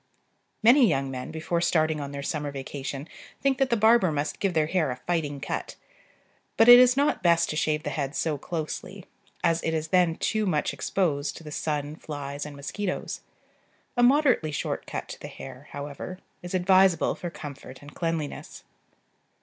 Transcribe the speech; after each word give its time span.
Many 0.63 0.87
young 0.87 1.11
men, 1.11 1.29
before 1.29 1.61
starting 1.61 2.01
on 2.01 2.11
their 2.11 2.23
summer 2.23 2.49
vacation, 2.49 3.07
think 3.39 3.59
that 3.59 3.69
the 3.69 3.77
barber 3.77 4.11
must 4.11 4.39
give 4.39 4.55
their 4.55 4.65
hair 4.65 4.89
a 4.89 4.95
"fighting 4.95 5.39
cut;" 5.39 5.75
but 6.57 6.67
it 6.67 6.79
is 6.79 6.97
not 6.97 7.21
best 7.21 7.51
to 7.51 7.55
shave 7.55 7.83
the 7.83 7.91
head 7.91 8.15
so 8.15 8.35
closely, 8.39 9.05
as 9.43 9.61
it 9.61 9.75
is 9.75 9.89
then 9.89 10.15
too 10.15 10.47
much 10.47 10.73
exposed 10.73 11.37
to 11.37 11.43
the 11.43 11.51
sun, 11.51 11.95
flies, 11.95 12.47
and 12.47 12.55
mosquitoes. 12.55 13.21
A 13.95 14.01
moderately 14.01 14.51
short 14.51 14.87
cut 14.87 15.07
to 15.09 15.19
the 15.19 15.27
hair, 15.27 15.67
however, 15.69 16.17
is 16.41 16.55
advisable 16.55 17.13
for 17.13 17.29
comfort 17.29 17.83
and 17.83 17.93
cleanliness. 17.93 18.63